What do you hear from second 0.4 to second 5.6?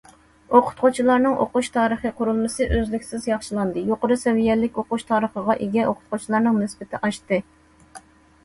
ئوقۇتقۇچىلارنىڭ ئوقۇش تارىخى قۇرۇلمىسى ئۈزلۈكسىز ياخشىلاندى، يۇقىرى سەۋىيەلىك ئوقۇش تارىخىغا